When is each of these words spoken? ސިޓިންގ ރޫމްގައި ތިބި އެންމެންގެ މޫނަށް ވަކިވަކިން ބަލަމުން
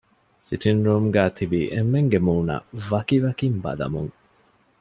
ސިޓިންގ 0.45 0.81
ރޫމްގައި 0.87 1.31
ތިބި 1.37 1.61
އެންމެންގެ 1.73 2.19
މޫނަށް 2.27 2.67
ވަކިވަކިން 2.91 3.57
ބަލަމުން 3.63 4.13